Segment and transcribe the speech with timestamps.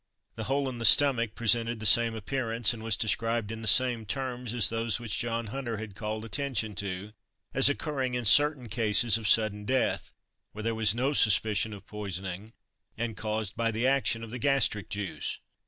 [0.33, 4.03] The hole in the stomach presented the same appearance, and was described in the same
[4.07, 7.13] terms as those which John Hunter had called attention to
[7.53, 10.11] as occurring in certain cases of sudden death,
[10.53, 12.51] where there was no suspicion of poisoning,
[12.97, 15.37] and caused by the action of the gastric juice.